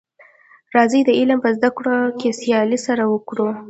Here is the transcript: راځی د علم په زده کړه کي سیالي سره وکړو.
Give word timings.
راځی 0.75 1.01
د 1.05 1.09
علم 1.19 1.39
په 1.45 1.49
زده 1.57 1.69
کړه 1.77 1.95
کي 2.19 2.29
سیالي 2.39 2.79
سره 2.87 3.03
وکړو. 3.13 3.47